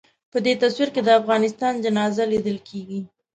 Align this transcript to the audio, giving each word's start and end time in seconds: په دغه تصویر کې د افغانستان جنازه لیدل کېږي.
په 0.31 0.37
دغه 0.45 0.59
تصویر 0.63 0.89
کې 0.95 1.01
د 1.03 1.09
افغانستان 1.19 1.73
جنازه 1.85 2.23
لیدل 2.33 2.57
کېږي. 2.67 2.99